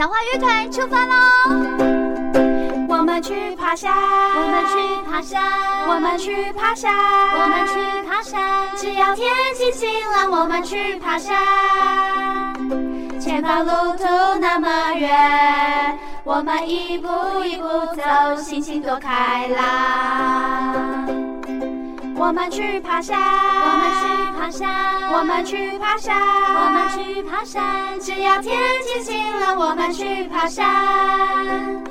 [0.00, 1.12] 小花乐团出发喽！
[2.88, 3.92] 我们去爬山，
[4.34, 5.42] 我们去爬山，
[5.90, 6.90] 我们去爬山，
[7.34, 8.66] 我们去爬山。
[8.78, 11.36] 只要天气晴朗，我们去爬山。
[13.20, 14.06] 前方路途
[14.40, 17.08] 那么远，我们一步
[17.44, 21.09] 一步走，心情多开朗。
[22.20, 24.06] 我们去爬山，我们去
[24.38, 26.14] 爬山，我们去爬山，
[26.54, 27.98] 我们去爬山。
[27.98, 31.82] 只要天气晴朗，我们去爬山，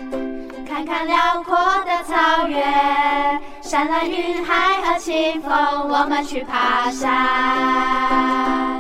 [0.67, 5.51] 看看辽阔的草原，山峦云海和清风，
[5.89, 8.79] 我们去爬山。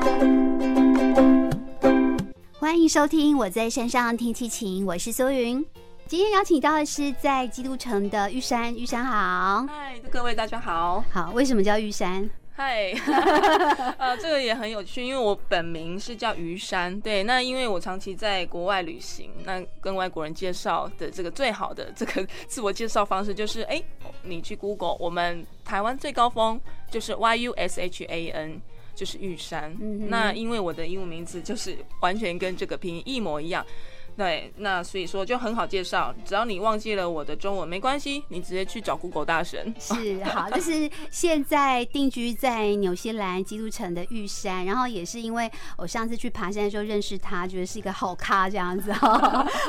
[2.59, 5.65] 欢迎收听《我在山上听气晴》，我是苏云。
[6.09, 9.63] 今天邀请到的是在基督城的玉山，玉山好。
[9.67, 11.05] 嗨，各位大家好。
[11.11, 12.27] 好，为什么叫玉山？
[12.55, 12.91] 嗨，
[13.99, 16.99] 呃，这个也很有趣，因为我本名是叫于山。
[17.01, 23.79] 对，那因为我长期在国外旅行，那跟外国人介绍的这个最好的这个自我介绍方式就是，哎，
[24.23, 28.59] 你去 Google，我们台湾最高峰就是 Y U S H A N，
[28.95, 29.77] 就是玉山。
[29.79, 30.09] 嗯哼。
[30.09, 33.63] 那因为我的英文名字就是完全跟这个拼音一模一样。
[34.19, 39.73] 对，那所以说就很好介绍，只要你忘记了我的中文没关系，你直接去找 Google 大神。
[39.79, 48.91] 是，好，就是现在定居在纽西兰基督城的玉山，然后也是因为我上次去爬山的时候认识他，觉得是一个好咖这样子。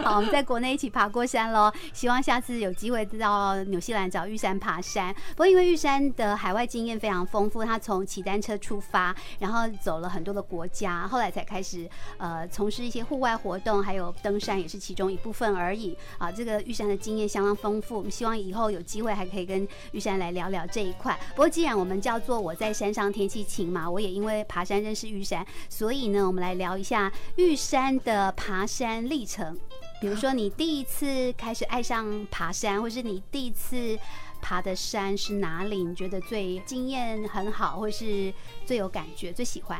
[0.02, 5.14] 好，我们在国内一起爬过山喽，希望下次有机会到纽西兰找玉山爬山。
[5.30, 16.32] 不过因为玉山的海外经验非常丰富，他从骑单车出发，然后走了很多的国家，后来才开始呃从事一些户外活动，还有登山也是其中一部分而已啊。
[16.32, 21.16] 这个玉山的经验相当丰富，我们希望以后有机会还可以跟玉山来聊聊这一块。
[21.30, 29.58] 不过既然我们叫做我在山上天气晴嘛，我也因为爬山认识玉山，所以呢，我们来聊一下玉山的爬山历程。
[30.00, 33.98] 比如说你第一次开始爱上爬山，或是你第一次
[34.40, 35.84] 爬的山是哪里？
[35.84, 38.32] 你觉得最经验很好，或是
[38.64, 39.78] 最有感觉、最喜欢？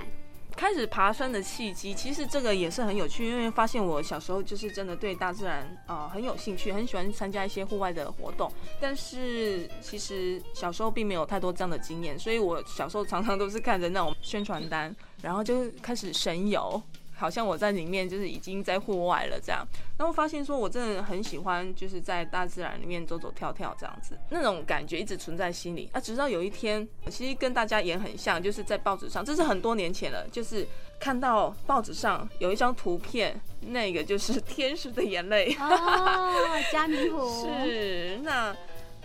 [0.61, 8.53] 开始爬山的契机，其实这个也是很有趣，因为发现我小时候就是真的对大自然啊、很有兴趣，很喜欢参加一些户外的活动。
[8.79, 16.83] 但是其实小时候并没有太多这样的经验，所以我小时候常常都是看着那种宣传单，然后就开始神游。
[17.21, 19.63] 好像我在里面就是已经在户外了这样，
[19.99, 25.91] 然后发现说我真的很喜欢就是在大自然里面走走跳跳这样子，那种感觉一直存在心里。
[25.93, 30.67] 啊，直到有一天，其实跟大家也很像，就是在报纸上，这是很多年前了，就是
[30.99, 37.29] 看到报纸上有一张图片，那个就是 天使的眼泪哦，嘉明湖
[37.67, 38.57] 是那。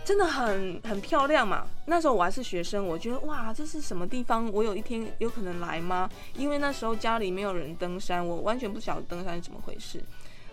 [0.06, 1.66] 真的很很漂亮嘛！
[1.86, 4.48] 那时候我还是学生，我觉得哇，这是什么地方？
[4.52, 6.08] 我有一天有可能来吗？
[6.34, 10.00] 因为那时候家里没有人登山，我完全不晓得登山是怎么回事。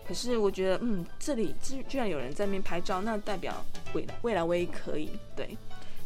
[0.08, 5.12] 可是我觉得，嗯，这里居居然有人在那边拍照，那代表未未来我也可以。
[5.36, 5.56] 对，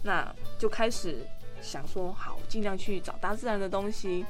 [0.03, 0.29] 那
[0.59, 1.25] 就开始
[1.61, 4.25] 想说，好，尽量去找大自然的东西。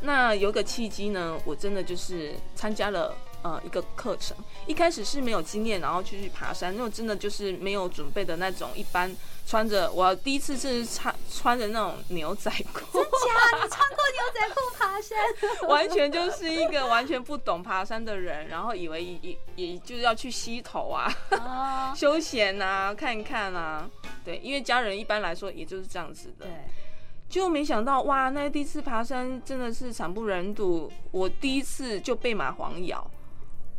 [0.00, 3.14] 那有个契机呢，我真的就是参加了。
[3.46, 4.36] 呃，一个课程，
[4.66, 9.14] 一开始是没有经验，然后去去爬山，那种真的就是没有准备的那种，一般
[9.46, 13.62] 穿着，我第一次是穿穿着那种牛仔裤，真假？
[13.62, 15.16] 你穿过牛仔裤爬山？
[15.70, 23.88] 完全就是一个完全不懂爬山的人，然后以为也也就是要去溪头啊，哦、 休闲啊，看一看啊，
[24.24, 26.46] 对，因为家人一般来说也就是这样子的。
[26.46, 26.52] 对。
[27.28, 33.08] 就没想到哇，那第一次爬山真的是惨不忍睹，我第一次就被蚂蟥咬。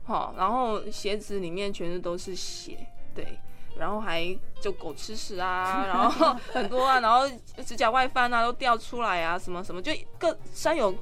[0.08, 2.78] 好，然后鞋子里面全是都是血，
[3.14, 3.38] 对，
[3.78, 4.24] 然后还
[4.62, 7.30] 就狗吃屎啊，然后 很多啊，然后
[7.66, 10.96] 指甲外翻啊，都掉出来啊，什么什么，就各山友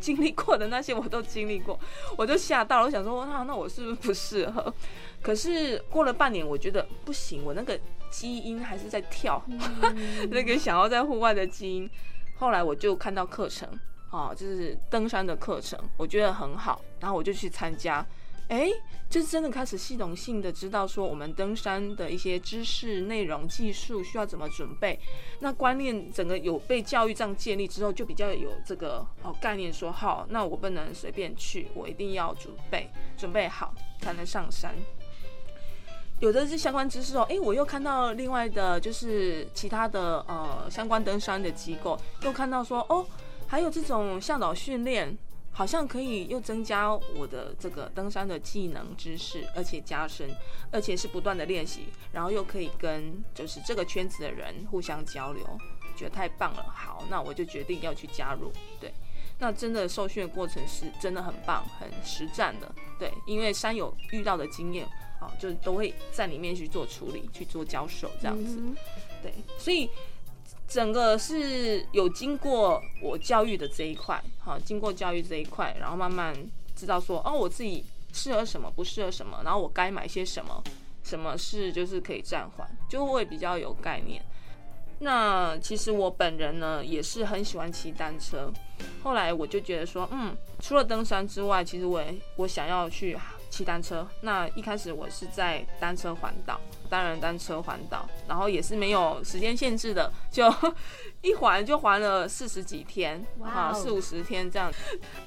[0.00, 1.76] 经历过的那些我都经历过，
[2.16, 4.72] 我就吓到了，我想说，那那我是不是不适合？
[5.20, 7.76] 可是过了半年，我觉得不行，我那个
[8.10, 11.90] 基因还是在跳，嗯、 那个想要在户外的基因。
[12.38, 13.68] 后来我就看到课程，
[14.10, 18.06] 啊，就是登山的课程，我觉得很好，然后我就去参加。
[18.52, 18.70] 哎，
[19.08, 25.00] 就是真的开始系统性的知道说我们登山的一些知识、内容、技术需要怎么准备。
[25.40, 34.74] 那观念整个有被教育这样建立之后，就比较有这个哦概念说，好，那我不能随便去，我一定要准备准备好才能上山。
[36.20, 43.06] 有的是相关知识哦，哎，我又看到另外的，就是其他的呃相关登山的机构，又看到说哦，
[43.46, 45.16] 还有这种向导训练。
[45.52, 50.28] 好像可以又增加我的这个登山的技能知识，而且加深，
[50.70, 55.46] 而且是不断的练习，然后又可以跟就是这个圈子的人互相交流，
[55.94, 56.64] 觉得太棒了。
[56.74, 58.50] 好，那我就决定要去加入。
[58.80, 58.92] 对，
[59.38, 62.74] 那真的受训的过程是真的很棒，很实战的。
[62.98, 64.86] 对，因为山友遇到的经验
[65.20, 68.58] 啊，就都会在里面去做处理，去做教授这样子。
[69.22, 69.88] 对，所以
[70.72, 76.34] 整个是有经过我教育的这一块，好，经过教育这一块，然后慢慢
[76.74, 77.84] 知道说，哦，我自己
[78.14, 80.64] 适合什么，不适合什么，然后我该买些什么，
[81.04, 84.24] 什么是就是可以暂缓，就会比较有概念。
[85.00, 88.50] 那其实我本人呢，也是很喜欢骑单车。
[89.02, 93.14] 后来我就觉得说，嗯，除了登山之外，其实我也我想要去
[93.52, 94.04] 骑单车。
[94.22, 96.58] 那一开始我是在单车环岛。
[96.90, 100.54] 单人单车环岛，然后也是没有时间限制的，就
[101.22, 104.70] 一环就环了四十几天啊，四五十天这样，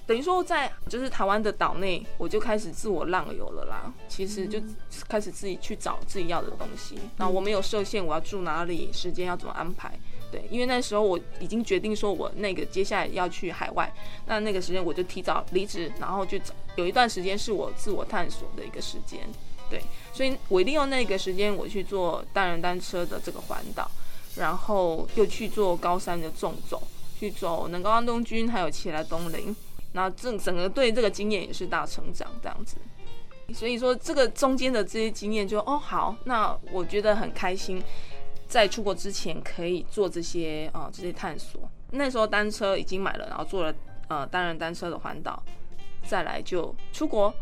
[0.06, 3.92] 等于说在就是台湾的岛内，我就开始自我浪游了啦。
[4.08, 4.62] 其实就
[5.10, 9.98] 开始自己去找自己要的东西，那我没有设限，我要住哪里，时间要怎么安排？
[10.32, 13.94] 对，因为那时候我已经决定说，我那个接下来要去海外，
[14.26, 19.20] 那那个时间我就提早离职，然后就找有一段时间是我自我探索的一个时间。
[19.70, 19.82] 对，
[20.14, 23.90] 所以我利用那个时间，我去做单人单车的这个环岛，
[24.36, 26.82] 然后又去做高山的纵走，
[27.20, 29.56] 去走能高安东军，还有奇来东岭，
[29.94, 32.76] 然后这整个对这个经验也是大成长这样子。
[33.54, 37.82] 所以说这个中间的这些经验就哦好，那我觉得很开心，
[38.48, 41.62] 在出国之前可以做这些啊、呃、这些探索。
[41.92, 43.74] 那时候单车已经买了，然后做了
[44.08, 45.42] 呃单人单车的环岛，
[46.06, 47.34] 再来就出国。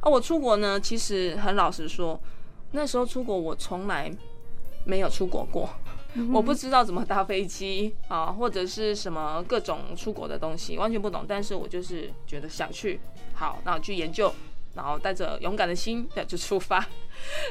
[0.00, 2.18] 啊，我出国呢，其实很老实说，
[2.70, 4.10] 那时候出国我从来
[4.84, 5.68] 没有出国过，
[6.32, 11.24] 我不知道怎么搭飞机啊，或者是什么各种出国的东西，完全不懂。
[11.26, 13.00] 但是我就是觉得想去，
[13.34, 14.32] 好，那我去研究，
[14.74, 16.86] 然后带着勇敢的心，那就出发。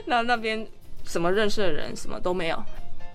[0.05, 0.65] 那那边
[1.03, 2.63] 什么认识的人什么都没有。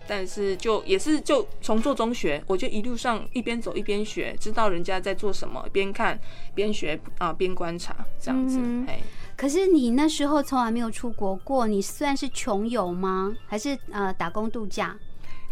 [0.06, 6.18] 但是就也是就从做中学，我就一路上一边走一边学，知道人家在做什么，边看
[6.54, 8.58] 边学啊，边观察这样子。
[8.86, 9.04] 哎、嗯，
[9.36, 13.34] 可是你那时候从来没有出国过，你算是穷游吗？
[13.46, 14.96] 还是呃打工度假？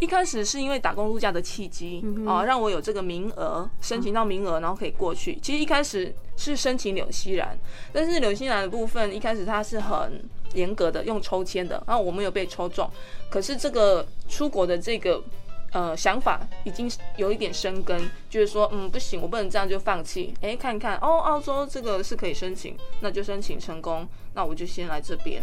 [0.01, 5.39] 一开始是因为打工度假的契机啊，让我有这个名额，申请到名额，然后可以过去。
[5.41, 7.57] 其实一开始是申请纽西兰，
[7.93, 10.21] 但是纽西兰的部分一开始它是很。
[10.53, 12.85] 严格的用抽签的，然后我没有被抽中，
[13.29, 15.23] 可是这个出国的这个
[15.71, 17.97] 呃想法已经有一点生根，
[18.29, 20.33] 就是说，嗯，不行，我不能这样就放弃。
[20.41, 25.41] 哎，看看哦，澳洲这个是可以申请，那就申请成功，那我就先来这边。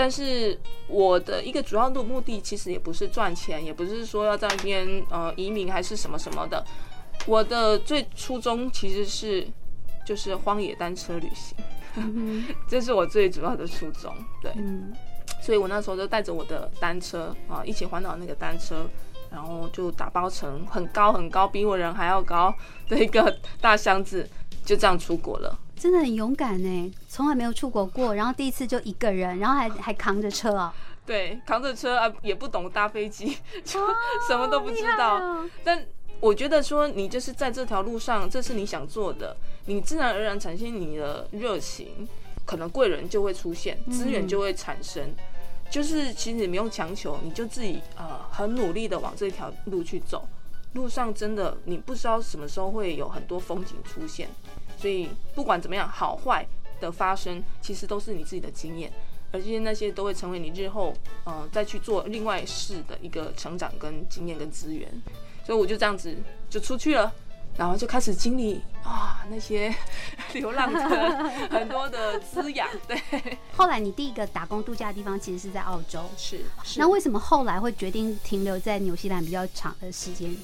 [0.00, 0.58] 但是
[0.88, 6.64] 我的一个主要的目的其实也不是赚钱，也不是说要在那边呃移民还是什么什么的，
[7.26, 9.46] 我的最初衷其实是
[10.06, 11.54] 就是荒野单车旅行。
[12.66, 14.10] 这是我最主要的初衷，
[14.40, 14.50] 对，
[15.42, 18.88] 所以我那时候就带着我的单车啊，一起环岛那个单车，
[19.30, 22.54] 然后就打包成很高很高，比我人还要高
[22.88, 24.26] 的一个大箱子，
[24.64, 25.58] 就这样出国了。
[25.80, 30.74] 真的很勇敢呢，从来没有出国过，然后第一次就一个人，然后还还扛着车啊。
[31.06, 33.80] 对，扛着车啊，也不懂搭飞机， 就
[34.28, 35.82] 什么都不知道，但。
[36.20, 39.34] 我觉得说你就是在这条路上，这是你想做的，
[39.64, 42.06] 你自然而然产生你的热情，
[42.44, 45.02] 可能贵人就会出现，资源就会产生。
[45.70, 50.28] 就是其实你不用强求，你就自己呃很努力的往这条路去走。
[50.74, 54.28] 路上真的你不知道什么时候会有很多风景出现，
[54.80, 56.46] 所以不管怎么样，好坏
[56.80, 58.90] 的发生，其实都是你自己的经验，
[59.30, 60.94] 而且那些都会成为你日后
[61.26, 64.90] 嗯再去做另外事的一个成长跟经验跟资源。
[65.44, 66.16] 所以我就这样子
[66.48, 67.12] 就出去了，
[67.56, 69.74] 然后就开始经历啊那些
[70.32, 72.68] 流浪的很多的滋养。
[72.86, 72.98] 对，
[73.56, 76.40] 后来你第一个打工度假的地方其实是在澳洲，是。
[76.62, 76.78] 是。
[76.78, 80.34] 那为什么后来会决定停留在纽西兰比较长的时间？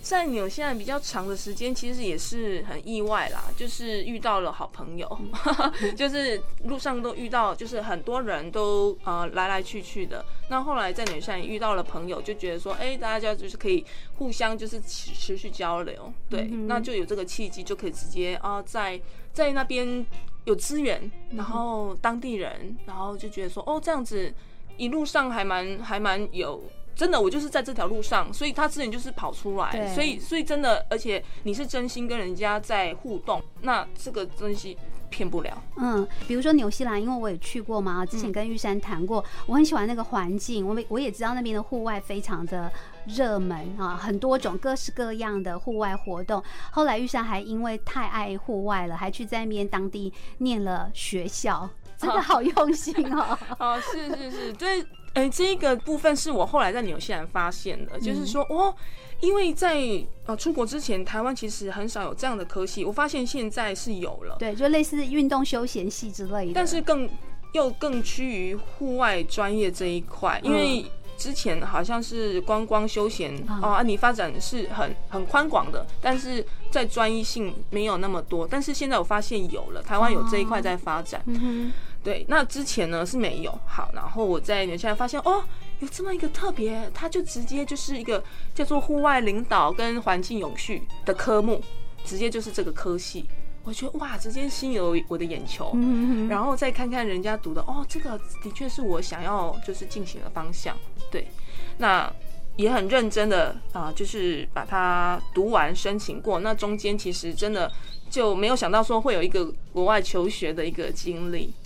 [0.00, 5.18] 在纽西兰比较长的时间，其实也是很意外啦，就是遇到了好朋友，
[5.96, 10.24] 就是路上都遇到，就是很多人都呃来来去去的。
[10.48, 13.84] 那后来在纽西兰遇到了朋友，就觉得说，哎、欸，大家就是可以
[14.16, 19.00] 互相就是持持续交流，对，那就有这个契机，就可以直接啊、呃、在
[19.32, 20.06] 在那边
[20.44, 24.32] 有资源，然后当地人，然后就觉得说，哦，这样子
[24.76, 26.62] 一路上还蛮还蛮有。
[26.96, 34.76] 真的，我就是在这条路上，所以他自然就是跑出来，所以所以真的，而且你是真心跟人家在互动，那这个东西
[35.10, 35.62] 骗不了。
[35.76, 42.72] 嗯，比如说纽西兰，因为我也去过嘛，之前跟玉山谈过，我很喜欢那个环境，我我也知道那边的户外非常的
[43.06, 46.42] 热门啊，很多种各式各样的户外活动。
[46.70, 51.68] 后来玉山还因为太爱户外了，还去在那边当地念了学校。
[51.98, 53.38] 真的好用心哦。
[53.58, 54.84] 哦，是是是，对，
[55.16, 58.74] 哎、欸，这个部分是我后来在纽西兰发现的，就是说，哦，
[59.20, 59.80] 因为在
[60.26, 67.08] 呃出国之前，台湾其实很少有这样的科系，我发现现在是有了，对，就类似运动休闲系之类的，但是更
[67.54, 70.84] 又更趋于户外专业这一块，因为。
[71.18, 78.46] 之前好像是观光休闲哦，啊，你发展是很很宽广的，但是在专一性没有那么多。
[78.46, 81.24] 但是现在我发现有了，台湾有这一块在发展。
[82.06, 83.50] 对，那之前呢是没有。
[83.66, 85.42] 好，然后我在纽西兰发现哦，
[85.80, 88.22] 有这么一个特别，它就直接就是一个
[88.54, 91.60] 叫做户外领导跟环境永续的科目，
[92.04, 93.24] 直接就是这个科系。
[93.64, 95.76] 我觉得哇，直接吸引了我的眼球，
[96.30, 100.76] 然后再看看人家读的，哦，这个的确是我想要就是进行的方向，
[101.10, 101.26] 对，
[101.78, 102.08] 那
[102.54, 107.68] 也很认真的啊，就是把它读完申请过，那中间其实真的
[108.08, 111.65] 就没有想到说会有一个国外求学的一个经历，对，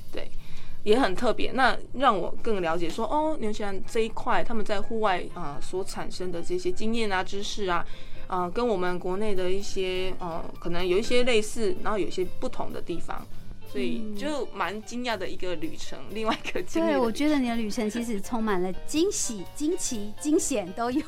[0.83, 7.85] 也很特别，那让我更了解说，哦，纽西兰这一块他们在户外啊所产生的这些经验啊、知识啊。
[8.27, 13.27] 啊、呃，跟我们国内的一些呃，可能有一些类似，然后有一些不同的地方。
[13.73, 16.61] 所以就蛮惊讶的一个旅程，另外一个。
[16.61, 21.01] 对，我觉得你的旅程其实充满了惊喜、惊奇、惊险都有。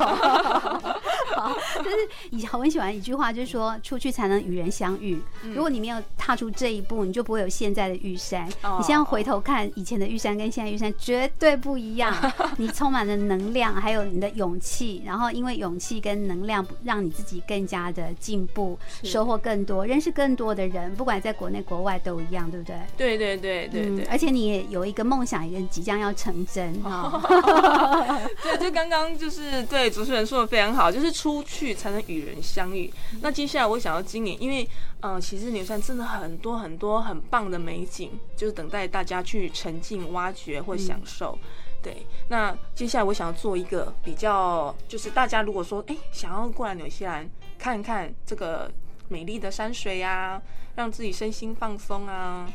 [1.34, 1.96] 好， 就是
[2.30, 5.20] 以我很喜欢一句话，就是说出去才能与人相遇。
[5.42, 8.46] 如果你没有踏出这一步，你就不会有现在的玉山。
[8.48, 12.14] 你现在回头看以前的玉山跟现在玉山绝对不一样。
[12.58, 22.42] 你充满了能量，还有你的勇气，然后因为勇气跟能量，让你自己更加的进步，收获更多，认识更多的人，不管在国内国外都一样。
[22.52, 22.76] 对不对？
[22.98, 27.18] 对对对对对，而且你也有一个梦想，也即将要成真哈。
[28.42, 32.92] 对，就刚刚就是对主持人说的非常好，就是出去才能与人相遇。
[33.20, 34.68] 那接下来我想要今年，因为
[35.02, 41.38] 嗯、呃，其实牛山真的很多很多很棒的美景，就是等待大家去沉浸、挖掘或享受。
[41.80, 48.68] 对，那接下来我想要做一个比较，就是大家如果说哎，想要过来纽西兰看看这个。
[49.08, 50.40] 美丽的山水呀，
[50.74, 52.50] 让自己身心放松啊！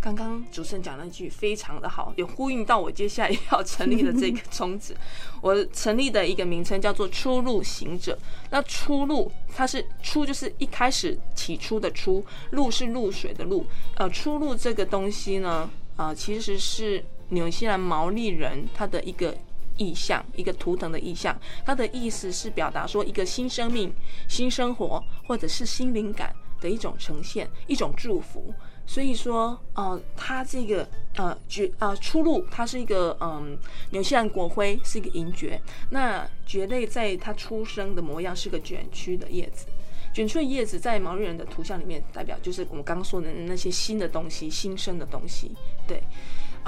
[0.00, 4.96] 刚刚主持人讲那句非常的好，有呼应到我接下来要成立的这个宗旨。
[5.40, 8.18] 我成立的一个名称叫做“出路行者”。
[8.50, 13.66] 那“出路”它是“出”，就是一开始起初的“出”；“路”是露水的“路”。
[13.96, 19.36] 呃，“出路”这个东西呢，呃，其实是纽西兰毛利人他的一个。
[19.80, 23.94] 意象，一个图腾的意象，它的意思是表达说一个新生命、
[24.26, 28.52] 新生活，或者是新灵感的一种呈现，一种祝福。
[28.90, 33.56] 所以说，呃，它这个呃蕨呃出路，它是一个嗯，
[33.90, 35.60] 纽西兰国徽是一个银爵。
[35.90, 39.66] 那蕨类在它出生的模样是个卷曲的叶子，
[40.14, 45.52] 卷曲的叶子在毛利人的图像里面代表就是我们刚刚说的那些新的东西、新生的东西，
[45.86, 46.02] 对。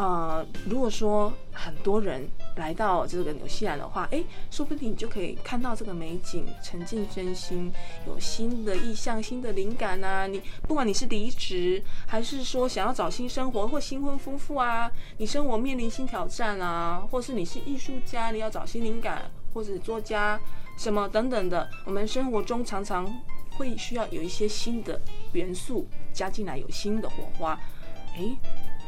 [0.01, 2.27] 呃，如果说很多人
[2.57, 7.71] 来到这个纽西兰的话，哎，说不定你就可以看到这个美景，沉浸身心，
[8.07, 10.27] 有新的意象、新的灵感啊。
[10.27, 20.41] 你不管你是离职，还是说想要找新生活，或新婚夫妇啊，你生活面临新挑战啊，或是你是艺术家，你要找新灵感，或者作家
[20.79, 23.07] 什么等等的，我们生活中常常
[23.59, 24.99] 会需要有一些新的
[25.33, 27.61] 元素加进来，有新的火花，
[28.17, 28.35] 哎。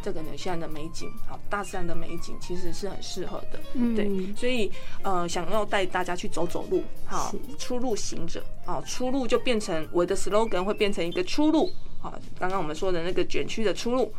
[0.03, 4.71] 这个纽西兰的美景，好，大自然的美景其实是很适合的，嗯、对，所以
[5.03, 14.13] 呃，想要带大家去走走路，好，出路行者，啊，出路就变成我的 slogan 会变成一个出路，好，刚刚我们说的那个卷曲的出路，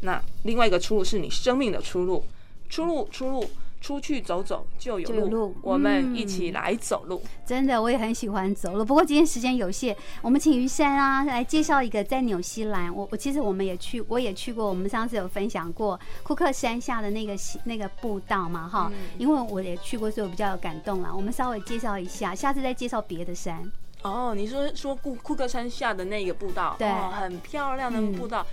[0.00, 2.24] 那另外一个出路是你生命的出路，
[2.68, 3.48] 出路，出路。
[3.84, 7.22] 出去走走就有路，路，我们一起来走路。
[7.44, 8.82] 真的，我也很喜欢走路。
[8.82, 12.90] 不过今天时间有限，我们请于山啊来介绍一个在纽西兰。
[12.96, 14.66] 我我其实我们也去，我也去过。
[14.66, 18.90] 我们上次有分享过库克山下的那个那个步道嘛，哈。
[19.18, 21.14] 因为我也去过，所以我比较有感动了。
[21.14, 23.70] 我们稍微介绍一下，下次再介绍别的山。
[24.00, 28.40] 哦，你说说库库克山下的那个步道，对，哦，很漂亮的步道。
[28.40, 28.46] 嗯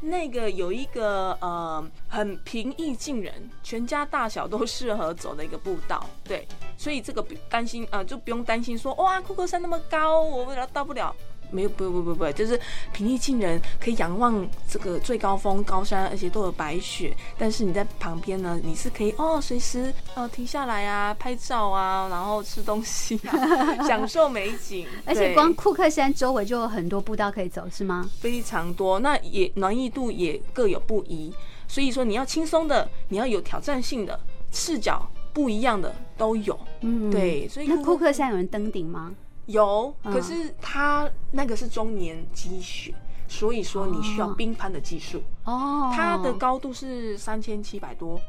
[0.00, 11.14] 那个有一个呃很平易近人，全家大小都适合走的一个步道，对，所以这个担心啊、呃，就不用担心说哇，库克山那么高，我为了到不了。
[11.50, 12.60] 没有，不不不不，就是
[12.92, 17.16] 平易近人，可以仰望这个最高峰高山，而且都有白雪。
[17.38, 24.86] 但是你在旁边呢，你是可以哦，随时哦停下来啊，拍照啊，然后吃东西啊， 享受美景。
[25.04, 28.08] 而且光库克山周围就有很多步道可以走，是吗？
[28.20, 31.32] 非常多，那也难易度也各有不一。
[31.68, 34.18] 所以说你要轻松的，你要有挑战性的，
[34.52, 36.58] 视角不一样的都有。
[36.80, 37.48] 嗯，对。
[37.48, 39.12] 所以那库克山有人登顶吗？
[39.46, 42.94] 有，可是它那个是中年积雪，
[43.26, 45.22] 所以说你需要冰攀的技术。
[45.44, 48.20] 哦，它的高度是三千七百多，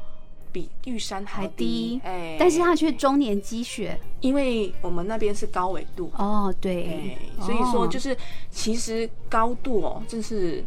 [0.50, 2.00] 比玉山还低。
[2.04, 6.10] 哎，但是它却中年积雪，因为我们那边是高纬度。
[6.16, 8.16] 哦，对，所以说就是
[8.50, 10.64] 其实高度哦，真是。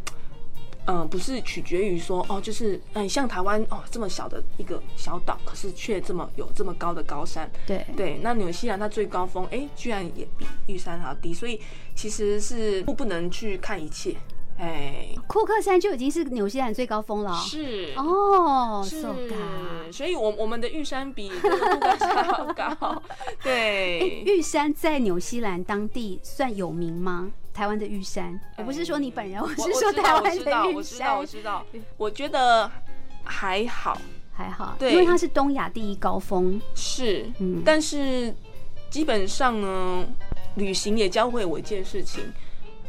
[0.86, 7.50] 嗯，不是取决于说哦，就是嗯，像台湾哦这么小的一个小岛，可是却这么有这么高的高山。
[7.66, 11.60] 对对，那纽西兰它最高峰哎、居然也比玉山还要低，所以
[11.94, 14.16] 其实是不不能去看一切。
[14.58, 17.32] 哎，库克山就已经是纽西兰最高峰了。
[17.36, 19.02] 是哦，是，
[19.90, 23.02] 所以我我们的玉山比库克山要高。
[23.42, 27.32] 对、玉山在纽西兰当地算有名吗？
[27.52, 30.64] 台湾的玉山，我不是说你本人，我是说台湾的玉山。
[30.74, 31.66] 我知道，我知道，
[31.96, 32.70] 我觉得
[33.24, 34.00] 还好，
[34.32, 36.60] 还好，对，因为它是东亚第一高峰。
[36.74, 38.34] 是，嗯，但是
[38.88, 40.06] 基本上呢，
[40.54, 42.32] 旅行也教会我一件事情，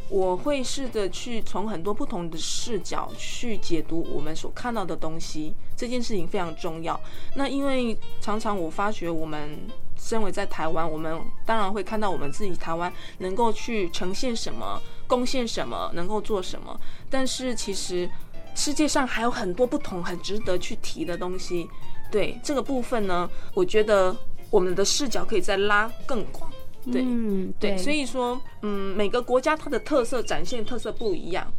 [0.09, 6.97] 我会试着去从很多不同的视角去解读我们所看到的东西，这件事情非常重要。
[7.35, 9.59] 那因为常常我发觉我们。
[10.03, 16.77] 身为在台湾，我们当然会看到我们自己台湾能够去呈现什么、贡献什么、能够做什么。
[17.09, 18.09] 但是其实
[18.53, 21.69] 世界上还有很多不同、很值得去提的东西。
[22.11, 24.15] 对这个部分呢，我觉得
[24.51, 26.51] 我们的视角可以再拉更广。
[26.91, 31.51] 对，嗯，对，所以说，嗯，每个国家它的特色展现特色不一样。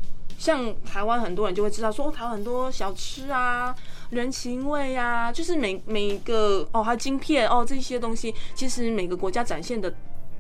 [0.45, 3.75] 像台湾很多人就会知道说，台湾很多小吃啊。
[4.11, 9.93] 人情味啊，就是每每一个哦，还有晶片哦，这些东西，其实每个国家展现的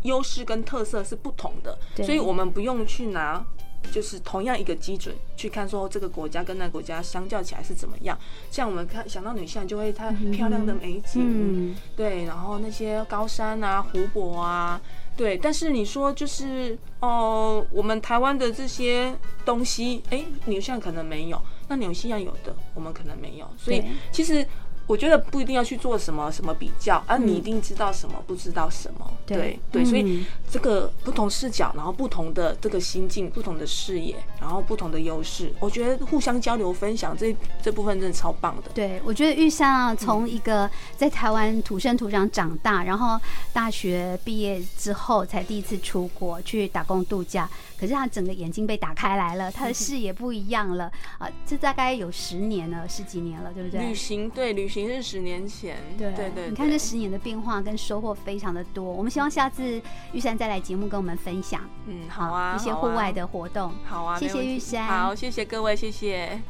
[0.03, 3.43] 优势跟特色是不同的，所以我们不用去拿
[3.91, 8.17] 就是同样一个基准去看说这个国家跟那个国家相较起来是怎么样。
[8.51, 14.81] 像我们看想到女性就会它漂亮的美景，对，然后那些高山啊、湖泊啊，
[15.17, 15.39] 对。
[15.39, 21.41] 但是你说就是哦，我们台湾的这些东西，哎，纽西兰可能没有。
[21.67, 24.47] 那纽西兰有的，我们可能没有，所以其实
[24.87, 38.71] 我觉得不一定要去做什么什么比较，而你一定知道什么，不知道什么，对对，所以这个不同视角，然后不同的这个心境，不同的视野，然后不同的优势，我觉得互相交流分享这这部分真的超棒的。
[38.75, 43.19] 对，我觉得玉山啊，从一个在台湾土生土长长大，然后
[43.53, 47.49] 大学毕业之后才第一次出国去打工度假。
[47.79, 51.29] 可是他整个眼睛被打开来了，他的视野不一样了 啊！
[51.47, 53.87] 这大概有十年了，十几年了，对不对？
[53.87, 56.49] 旅行对，旅行是十年前，对对对。
[56.49, 58.85] 你看这十年的变化跟收获非常的多。
[58.85, 59.81] 我们希望下次
[60.13, 66.41] 玉山再来节目跟我们分享，嗯，好啊，一些户外的活动，好啊，谢谢玉山，好，谢谢各位，谢谢。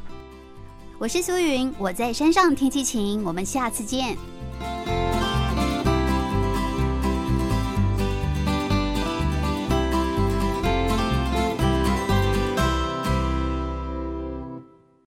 [0.99, 4.17] 我是苏云，我在山上天气晴，我们下次见。